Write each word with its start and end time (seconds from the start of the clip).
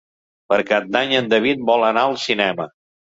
Per 0.53 0.57
Cap 0.69 0.87
d'Any 0.95 1.13
en 1.17 1.29
David 1.33 1.61
vol 1.67 1.85
anar 1.91 2.07
al 2.13 2.17
cinema. 2.23 2.67